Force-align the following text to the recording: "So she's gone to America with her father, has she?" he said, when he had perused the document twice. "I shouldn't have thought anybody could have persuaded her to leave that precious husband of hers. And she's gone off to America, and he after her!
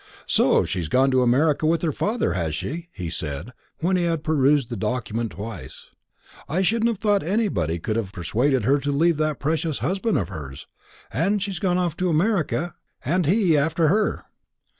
"So 0.25 0.65
she's 0.65 0.87
gone 0.87 1.11
to 1.11 1.21
America 1.21 1.67
with 1.67 1.83
her 1.83 1.91
father, 1.91 2.33
has 2.33 2.55
she?" 2.55 2.87
he 2.91 3.07
said, 3.07 3.53
when 3.81 3.97
he 3.97 4.05
had 4.05 4.23
perused 4.23 4.71
the 4.71 4.75
document 4.75 5.33
twice. 5.33 5.91
"I 6.49 6.63
shouldn't 6.63 6.87
have 6.89 6.97
thought 6.97 7.21
anybody 7.21 7.77
could 7.77 7.97
have 7.97 8.11
persuaded 8.11 8.63
her 8.63 8.79
to 8.79 8.91
leave 8.91 9.17
that 9.17 9.39
precious 9.39 9.77
husband 9.77 10.17
of 10.17 10.29
hers. 10.29 10.65
And 11.13 11.39
she's 11.39 11.59
gone 11.59 11.77
off 11.77 11.95
to 11.97 12.09
America, 12.09 12.73
and 13.05 13.27
he 13.27 13.55
after 13.55 13.89
her! 13.89 14.25